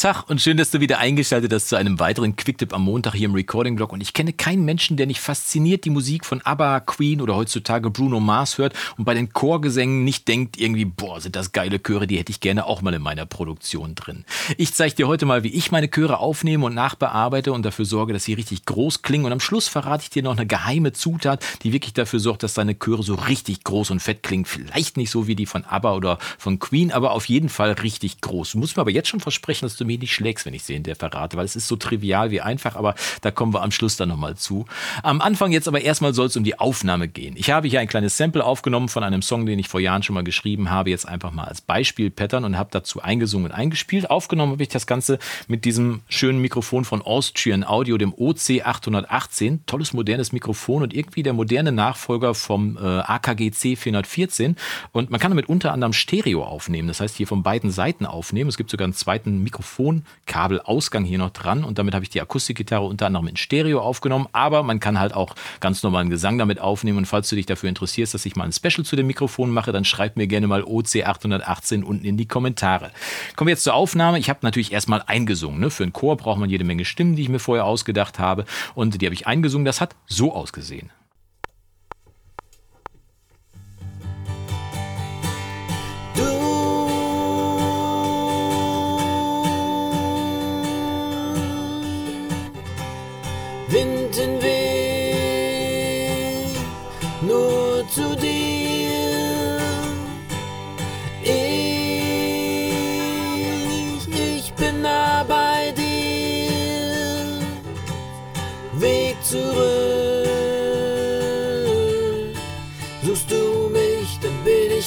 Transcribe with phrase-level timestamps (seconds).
[0.00, 3.28] Tag und schön, dass du wieder eingeschaltet hast zu einem weiteren Quicktip am Montag hier
[3.28, 3.92] im Recording Blog.
[3.92, 7.90] Und ich kenne keinen Menschen, der nicht fasziniert die Musik von ABBA, Queen oder heutzutage
[7.90, 12.06] Bruno Mars hört und bei den Chorgesängen nicht denkt irgendwie, boah, sind das geile Chöre,
[12.06, 14.24] die hätte ich gerne auch mal in meiner Produktion drin.
[14.56, 18.14] Ich zeige dir heute mal, wie ich meine Chöre aufnehme und nachbearbeite und dafür sorge,
[18.14, 19.26] dass sie richtig groß klingen.
[19.26, 22.54] Und am Schluss verrate ich dir noch eine geheime Zutat, die wirklich dafür sorgt, dass
[22.54, 24.46] deine Chöre so richtig groß und fett klingen.
[24.46, 28.22] Vielleicht nicht so wie die von ABBA oder von Queen, aber auf jeden Fall richtig
[28.22, 28.52] groß.
[28.52, 30.74] Du musst mir aber jetzt schon versprechen, dass du mir nicht schlägst, wenn ich sie
[30.74, 33.72] in der verrate, weil es ist so trivial wie einfach, aber da kommen wir am
[33.72, 34.66] Schluss dann nochmal zu.
[35.02, 37.34] Am Anfang jetzt aber erstmal soll es um die Aufnahme gehen.
[37.36, 40.14] Ich habe hier ein kleines Sample aufgenommen von einem Song, den ich vor Jahren schon
[40.14, 44.10] mal geschrieben habe, jetzt einfach mal als Beispiel-Pattern und habe dazu eingesungen und eingespielt.
[44.10, 45.18] Aufgenommen habe ich das Ganze
[45.48, 49.60] mit diesem schönen Mikrofon von Austrian Audio, dem OC818.
[49.66, 54.56] Tolles modernes Mikrofon und irgendwie der moderne Nachfolger vom äh, AKG C414.
[54.92, 56.88] Und man kann damit unter anderem Stereo aufnehmen.
[56.88, 58.48] Das heißt, hier von beiden Seiten aufnehmen.
[58.48, 59.79] Es gibt sogar einen zweiten Mikrofon
[60.26, 64.26] Kabelausgang hier noch dran und damit habe ich die Akustikgitarre unter anderem in Stereo aufgenommen,
[64.32, 67.68] aber man kann halt auch ganz normalen Gesang damit aufnehmen und falls du dich dafür
[67.68, 70.62] interessierst, dass ich mal ein Special zu dem Mikrofon mache, dann schreib mir gerne mal
[70.62, 72.90] OC818 unten in die Kommentare.
[73.36, 74.18] Kommen wir jetzt zur Aufnahme.
[74.18, 75.60] Ich habe natürlich erstmal eingesungen.
[75.60, 75.70] Ne?
[75.70, 79.00] Für einen Chor braucht man jede Menge Stimmen, die ich mir vorher ausgedacht habe und
[79.00, 79.64] die habe ich eingesungen.
[79.64, 80.90] Das hat so ausgesehen.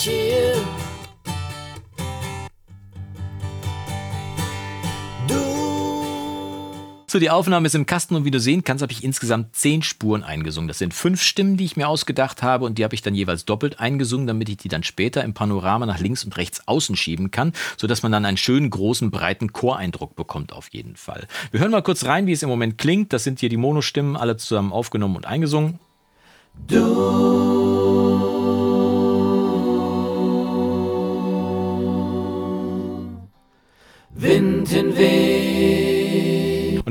[0.04, 0.56] Hier.
[7.14, 9.84] So, die Aufnahme ist im Kasten und wie du sehen kannst, habe ich insgesamt zehn
[9.84, 10.68] Spuren eingesungen.
[10.68, 13.46] Das sind fünf Stimmen, die ich mir ausgedacht habe und die habe ich dann jeweils
[13.46, 17.30] doppelt eingesungen, damit ich die dann später im Panorama nach links und rechts außen schieben
[17.30, 21.28] kann, sodass man dann einen schönen, großen, breiten Choreindruck bekommt auf jeden Fall.
[21.52, 23.14] Wir hören mal kurz rein, wie es im Moment klingt.
[23.14, 25.78] Das sind hier die Monostimmen, alle zusammen aufgenommen und eingesungen.
[26.68, 27.72] Du
[34.23, 35.62] Wind hinweg.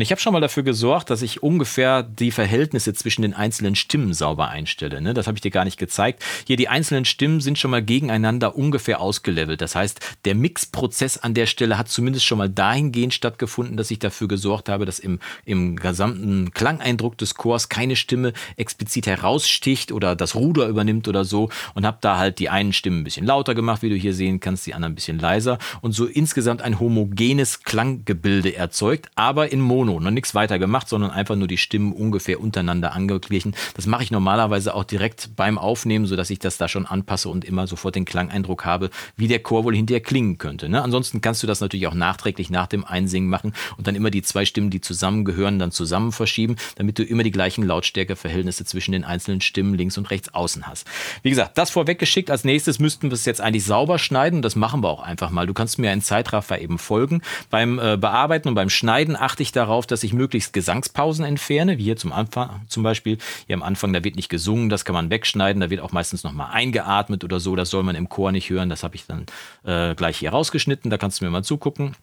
[0.02, 3.76] Und ich habe schon mal dafür gesorgt, dass ich ungefähr die Verhältnisse zwischen den einzelnen
[3.76, 5.00] Stimmen sauber einstelle.
[5.00, 5.14] Ne?
[5.14, 6.24] Das habe ich dir gar nicht gezeigt.
[6.44, 9.60] Hier die einzelnen Stimmen sind schon mal gegeneinander ungefähr ausgelevelt.
[9.60, 14.00] Das heißt, der Mixprozess an der Stelle hat zumindest schon mal dahingehend stattgefunden, dass ich
[14.00, 20.16] dafür gesorgt habe, dass im, im gesamten Klangeindruck des Chors keine Stimme explizit heraussticht oder
[20.16, 21.48] das Ruder übernimmt oder so.
[21.74, 24.40] Und habe da halt die einen Stimmen ein bisschen lauter gemacht, wie du hier sehen
[24.40, 25.58] kannst, die anderen ein bisschen leiser.
[25.80, 30.88] Und so insgesamt ein homogenes Klanggebilde erzeugt, aber in Mono Mono, noch nichts weiter gemacht,
[30.88, 33.54] sondern einfach nur die Stimmen ungefähr untereinander angeglichen.
[33.74, 37.44] Das mache ich normalerweise auch direkt beim Aufnehmen, sodass ich das da schon anpasse und
[37.44, 40.68] immer sofort den Klangeindruck habe, wie der Chor wohl hinterher klingen könnte.
[40.68, 40.82] Ne?
[40.82, 44.22] Ansonsten kannst du das natürlich auch nachträglich nach dem Einsingen machen und dann immer die
[44.22, 49.04] zwei Stimmen, die zusammengehören, dann zusammen verschieben, damit du immer die gleichen Lautstärkeverhältnisse zwischen den
[49.04, 50.86] einzelnen Stimmen links und rechts außen hast.
[51.22, 52.30] Wie gesagt, das vorweggeschickt.
[52.30, 54.42] Als nächstes müssten wir es jetzt eigentlich sauber schneiden.
[54.42, 55.46] Das machen wir auch einfach mal.
[55.46, 57.22] Du kannst mir einen Zeitraffer eben folgen.
[57.50, 61.78] Beim äh, Bearbeiten und beim Schneiden achte ich darauf, darauf, dass ich möglichst Gesangspausen entferne,
[61.78, 63.18] wie hier zum Anfang zum Beispiel.
[63.46, 66.22] Hier am Anfang, da wird nicht gesungen, das kann man wegschneiden, da wird auch meistens
[66.22, 69.26] nochmal eingeatmet oder so, das soll man im Chor nicht hören, das habe ich dann
[69.64, 71.96] äh, gleich hier rausgeschnitten, da kannst du mir mal zugucken.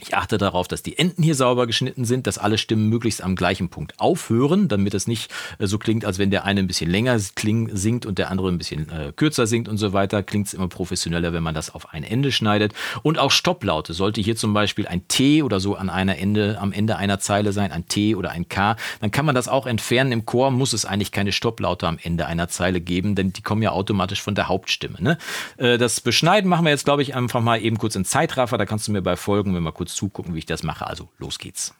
[0.00, 3.36] Ich achte darauf, dass die Enden hier sauber geschnitten sind, dass alle Stimmen möglichst am
[3.36, 6.90] gleichen Punkt aufhören, damit es nicht äh, so klingt, als wenn der eine ein bisschen
[6.90, 10.24] länger singt und der andere ein bisschen äh, kürzer singt und so weiter.
[10.24, 12.74] Klingt es immer professioneller, wenn man das auf ein Ende schneidet.
[13.02, 13.94] Und auch Stopplaute.
[13.94, 17.52] Sollte hier zum Beispiel ein T oder so an einer Ende, am Ende einer Zeile
[17.52, 20.10] sein, ein T oder ein K, dann kann man das auch entfernen.
[20.10, 23.62] Im Chor muss es eigentlich keine Stopplaute am Ende einer Zeile geben, denn die kommen
[23.62, 25.00] ja automatisch von der Hauptstimme.
[25.00, 25.18] Ne?
[25.56, 28.58] Äh, das Beschneiden machen wir jetzt, glaube ich, einfach mal eben kurz in Zeitraffer.
[28.58, 30.86] Da kannst du mir bei folgen, wenn wir kurz kurz zugucken, wie ich das mache.
[30.86, 31.74] Also los geht's.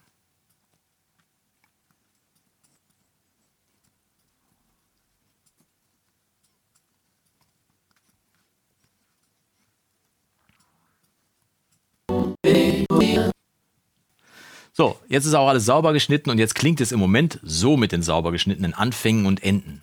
[14.77, 17.93] So, jetzt ist auch alles sauber geschnitten und jetzt klingt es im Moment so mit
[17.93, 19.83] den sauber geschnittenen Anfängen und Enden.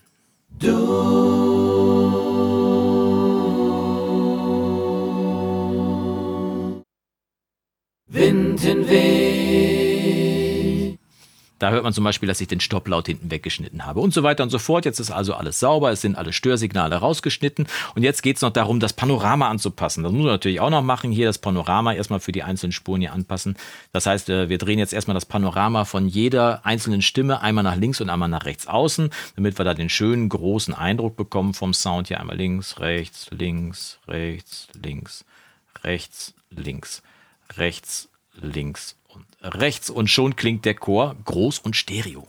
[0.60, 1.51] Du
[8.72, 9.82] Wind hinweg.
[11.62, 14.42] Da hört man zum Beispiel, dass ich den Stopplaut hinten weggeschnitten habe und so weiter
[14.42, 14.84] und so fort.
[14.84, 18.50] Jetzt ist also alles sauber, es sind alle Störsignale rausgeschnitten und jetzt geht es noch
[18.50, 20.02] darum, das Panorama anzupassen.
[20.02, 21.12] Das muss man natürlich auch noch machen.
[21.12, 23.56] Hier das Panorama erstmal für die einzelnen Spuren hier anpassen.
[23.92, 27.76] Das heißt, äh, wir drehen jetzt erstmal das Panorama von jeder einzelnen Stimme einmal nach
[27.76, 31.74] links und einmal nach rechts außen, damit wir da den schönen großen Eindruck bekommen vom
[31.74, 32.08] Sound.
[32.08, 35.24] Hier einmal links, rechts, links, rechts, links,
[35.84, 37.02] rechts, links,
[37.56, 38.08] rechts,
[38.40, 39.90] links und rechts.
[39.90, 42.26] Und schon klingt der Chor groß und stereo.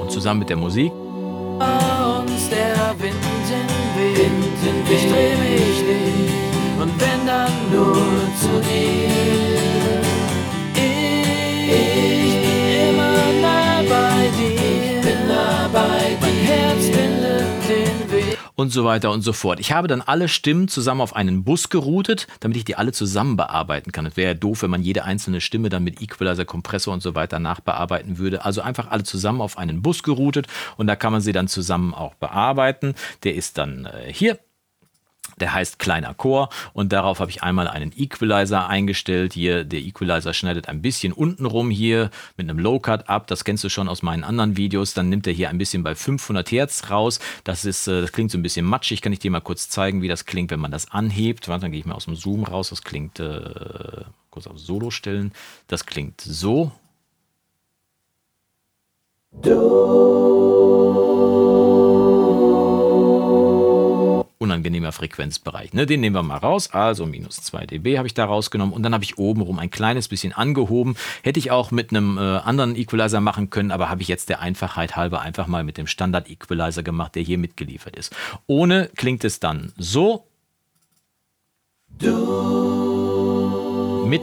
[0.00, 0.92] Und zusammen mit der Musik.
[0.92, 3.14] uns der Wind
[3.48, 4.96] hinweht, Wind hinweht.
[4.96, 7.94] ich dreh mich nicht und wenn dann nur
[8.40, 9.39] zu dir.
[18.60, 19.58] Und so weiter und so fort.
[19.58, 23.36] Ich habe dann alle Stimmen zusammen auf einen Bus geroutet, damit ich die alle zusammen
[23.36, 24.06] bearbeiten kann.
[24.06, 27.14] Es wäre ja doof, wenn man jede einzelne Stimme dann mit Equalizer, Kompressor und so
[27.14, 28.44] weiter nachbearbeiten würde.
[28.44, 30.46] Also einfach alle zusammen auf einen Bus geroutet
[30.76, 32.94] und da kann man sie dann zusammen auch bearbeiten.
[33.24, 34.38] Der ist dann äh, hier
[35.40, 39.32] der heißt kleiner Chor und darauf habe ich einmal einen Equalizer eingestellt.
[39.32, 43.26] Hier, der Equalizer schneidet ein bisschen unten rum hier mit einem Low Cut ab.
[43.26, 44.94] Das kennst du schon aus meinen anderen Videos.
[44.94, 47.20] Dann nimmt er hier ein bisschen bei 500 Hertz raus.
[47.44, 49.00] Das ist, äh, das klingt so ein bisschen matschig.
[49.00, 51.48] Kann ich dir mal kurz zeigen, wie das klingt, wenn man das anhebt.
[51.48, 52.70] Warte, dann gehe ich mal aus dem Zoom raus.
[52.70, 55.32] Das klingt, äh, kurz auf Solo stellen.
[55.68, 56.72] Das klingt so.
[64.60, 65.72] Unangenehmer Frequenzbereich.
[65.72, 65.86] Ne?
[65.86, 66.70] Den nehmen wir mal raus.
[66.72, 70.08] Also minus 2 dB habe ich da rausgenommen und dann habe ich obenrum ein kleines
[70.08, 70.96] bisschen angehoben.
[71.22, 74.40] Hätte ich auch mit einem äh, anderen Equalizer machen können, aber habe ich jetzt der
[74.40, 78.14] Einfachheit halber einfach mal mit dem Standard Equalizer gemacht, der hier mitgeliefert ist.
[78.46, 80.26] Ohne klingt es dann so.
[84.06, 84.22] Mit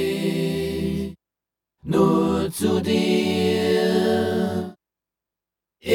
[1.84, 4.76] nur zu dir.
[5.80, 5.92] Ich,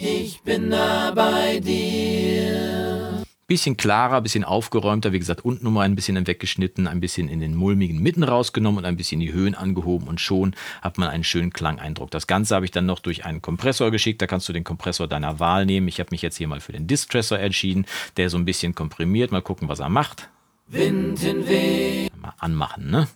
[0.00, 3.22] ich bin nah bei dir.
[3.46, 5.12] bisschen klarer, bisschen aufgeräumter.
[5.12, 8.84] Wie gesagt, unten nochmal ein bisschen weggeschnitten, ein bisschen in den mulmigen Mitten rausgenommen und
[8.84, 12.10] ein bisschen die Höhen angehoben und schon hat man einen schönen Klangeindruck.
[12.10, 14.22] Das Ganze habe ich dann noch durch einen Kompressor geschickt.
[14.22, 15.88] Da kannst du den Kompressor deiner Wahl nehmen.
[15.88, 17.86] Ich habe mich jetzt hier mal für den Distressor entschieden,
[18.16, 19.32] der so ein bisschen komprimiert.
[19.32, 20.30] Mal gucken, was er macht.
[20.68, 23.08] Wind hinweht, Mal anmachen, ne?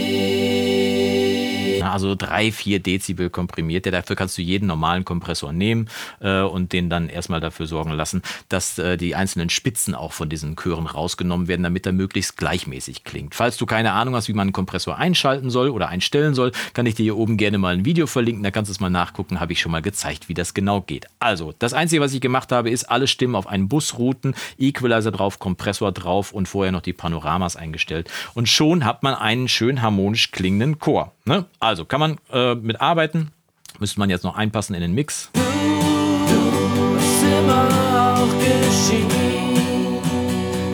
[1.99, 3.91] Na, Also 3, 4 Dezibel komprimiert der.
[3.91, 5.89] Dafür kannst du jeden normalen Kompressor nehmen
[6.21, 10.29] äh, und den dann erstmal dafür sorgen lassen, dass äh, die einzelnen Spitzen auch von
[10.29, 13.35] diesen Chören rausgenommen werden, damit er möglichst gleichmäßig klingt.
[13.35, 16.87] Falls du keine Ahnung hast, wie man einen Kompressor einschalten soll oder einstellen soll, kann
[16.87, 18.45] ich dir hier oben gerne mal ein Video verlinken.
[18.45, 19.41] Da kannst du es mal nachgucken.
[19.41, 21.07] Habe ich schon mal gezeigt, wie das genau geht.
[21.19, 25.11] Also, das Einzige, was ich gemacht habe, ist alle Stimmen auf einen Bus routen, Equalizer
[25.11, 28.09] drauf, Kompressor drauf und vorher noch die Panoramas eingestellt.
[28.35, 31.13] Und schon hat man einen schön harmonisch klingenden Chor.
[31.29, 31.45] Ne?
[31.61, 33.31] Also kann man äh, mit arbeiten.
[33.79, 35.31] Müsste man jetzt noch einpassen in den Mix.
[35.35, 37.69] was immer
[38.17, 39.13] auch geschieht,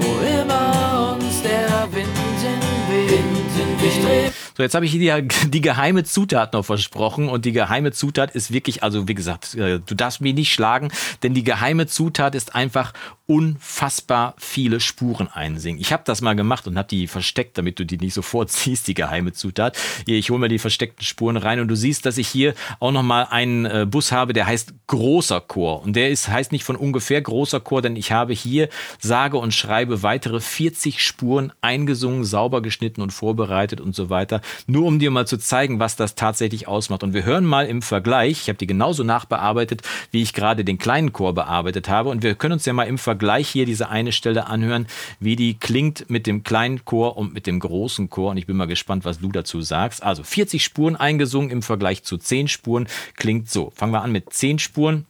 [0.00, 2.08] wo immer uns der Wind
[2.40, 3.24] hinweht,
[3.82, 7.90] ich dreh So, jetzt habe ich dir die, geheime Zutat noch versprochen und die geheime
[7.90, 10.92] Zutat ist wirklich, also wie gesagt, äh, du darfst mich nicht schlagen,
[11.24, 12.92] denn die geheime Zutat ist einfach
[13.26, 15.80] unfassbar viele Spuren einsingen.
[15.80, 18.86] Ich habe das mal gemacht und habe die versteckt, damit du die nicht sofort siehst,
[18.86, 19.76] die geheime Zutat.
[20.06, 22.92] Hier, ich hole mir die versteckten Spuren rein und du siehst, dass ich hier auch
[22.92, 26.64] noch mal einen äh, Bus habe, der heißt großer Chor und der ist heißt nicht
[26.64, 28.68] von ungefähr großer Chor, denn ich habe hier
[29.00, 34.86] sage und schreibe weitere 40 Spuren eingesungen, sauber geschnitten und vorbereitet und so weiter, nur
[34.86, 37.02] um dir mal zu zeigen, was das tatsächlich ausmacht.
[37.02, 40.78] Und wir hören mal im Vergleich, ich habe die genauso nachbearbeitet, wie ich gerade den
[40.78, 44.12] kleinen Chor bearbeitet habe und wir können uns ja mal im Vergleich hier diese eine
[44.12, 44.86] Stelle anhören,
[45.20, 48.56] wie die klingt mit dem kleinen Chor und mit dem großen Chor und ich bin
[48.56, 50.02] mal gespannt, was du dazu sagst.
[50.02, 53.72] Also 40 Spuren eingesungen im Vergleich zu 10 Spuren klingt so.
[53.74, 55.06] Fangen wir an mit 10 Spuren.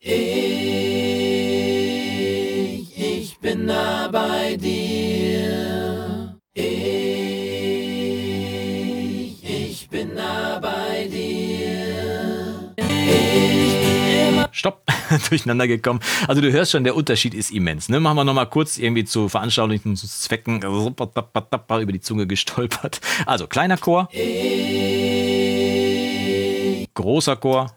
[0.00, 0.14] Ich,
[2.96, 4.87] ich bin nah bei dir.
[15.28, 16.00] durcheinander gekommen.
[16.26, 17.88] Also du hörst schon, der Unterschied ist immens.
[17.88, 18.00] Ne?
[18.00, 20.60] Machen wir nochmal kurz irgendwie zu veranschaulichen Zwecken
[21.82, 23.00] über die Zunge gestolpert.
[23.26, 24.08] Also kleiner Chor,
[26.94, 27.72] großer Chor,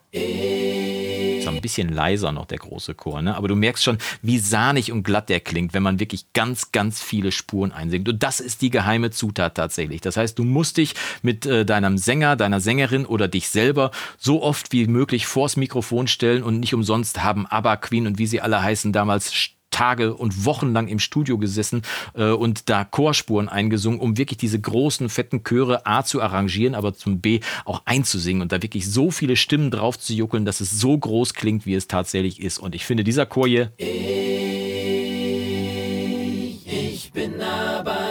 [1.62, 3.34] bisschen leiser noch der große Chor, ne?
[3.34, 7.02] aber du merkst schon, wie sahnig und glatt der klingt, wenn man wirklich ganz, ganz
[7.02, 8.08] viele Spuren einsingt.
[8.08, 10.00] Und das ist die geheime Zutat tatsächlich.
[10.02, 14.42] Das heißt, du musst dich mit äh, deinem Sänger, deiner Sängerin oder dich selber so
[14.42, 18.40] oft wie möglich vors Mikrofon stellen und nicht umsonst haben ABBA, Queen und wie sie
[18.40, 19.32] alle heißen damals
[19.72, 21.82] Tage und Wochen lang im Studio gesessen
[22.14, 26.94] äh, und da Chorspuren eingesungen, um wirklich diese großen, fetten Chöre A zu arrangieren, aber
[26.94, 30.70] zum B auch einzusingen und da wirklich so viele Stimmen drauf zu juckeln, dass es
[30.70, 32.58] so groß klingt, wie es tatsächlich ist.
[32.58, 33.72] Und ich finde, dieser Chor hier.
[33.78, 33.88] Ich,
[36.66, 38.01] ich bin dir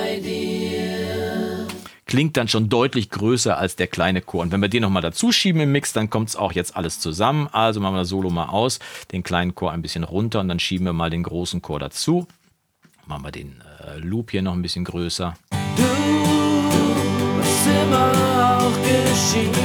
[2.11, 4.41] klingt dann schon deutlich größer als der kleine Chor.
[4.41, 6.99] Und wenn wir den nochmal dazu schieben im Mix, dann kommt es auch jetzt alles
[6.99, 7.47] zusammen.
[7.53, 8.79] Also machen wir das Solo mal aus,
[9.13, 12.27] den kleinen Chor ein bisschen runter und dann schieben wir mal den großen Chor dazu.
[13.05, 15.35] Machen wir den äh, Loop hier noch ein bisschen größer.
[15.77, 15.83] Du,
[17.37, 19.55] was immer auch geschieht,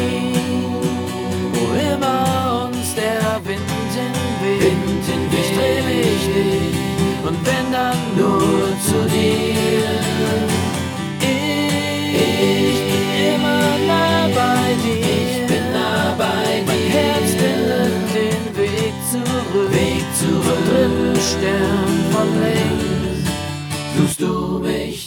[1.52, 3.60] wo immer uns der Wind
[3.90, 5.46] hinweht, Wind hinweht.
[5.90, 8.35] ich dich und wenn dann nur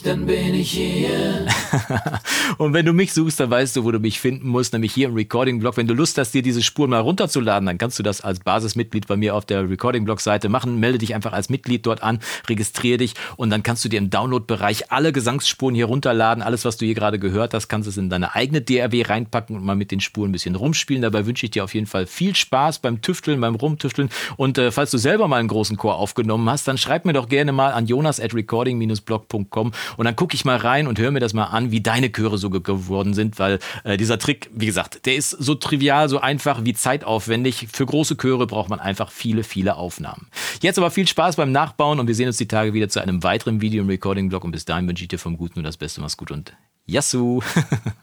[0.10, 1.46] dann bin ich hier.
[2.58, 5.10] und wenn du mich suchst, dann weißt du, wo du mich finden musst, nämlich hier
[5.10, 5.78] im Recording-Blog.
[5.78, 9.08] Wenn du Lust hast, dir diese Spuren mal runterzuladen, dann kannst du das als Basismitglied
[9.08, 10.80] bei mir auf der Recording-Blog-Seite machen.
[10.80, 14.10] Melde dich einfach als Mitglied dort an, registriere dich und dann kannst du dir im
[14.10, 16.44] Download-Bereich alle Gesangsspuren hier runterladen.
[16.44, 19.64] Alles, was du hier gerade gehört hast, kannst du in deine eigene DRW reinpacken und
[19.64, 21.02] mal mit den Spuren ein bisschen rumspielen.
[21.02, 24.10] Dabei wünsche ich dir auf jeden Fall viel Spaß beim Tüfteln, beim Rumtüfteln.
[24.38, 27.30] Und äh, falls du selber mal einen großen Chor aufgenommen hast, dann schreib mir doch
[27.30, 31.20] gerne mal an jonas at recording-blog.com und dann gucke ich mal rein und höre mir
[31.20, 35.06] das mal an, wie deine Chöre so geworden sind, weil äh, dieser Trick, wie gesagt,
[35.06, 37.68] der ist so trivial, so einfach wie zeitaufwendig.
[37.72, 40.28] Für große Chöre braucht man einfach viele, viele Aufnahmen.
[40.62, 43.24] Jetzt aber viel Spaß beim Nachbauen und wir sehen uns die Tage wieder zu einem
[43.24, 46.02] weiteren Video im Recording-Blog und bis dahin wünsche ich dir vom Guten nur das Beste.
[46.02, 46.54] Mach's gut und
[46.86, 47.42] Yassou!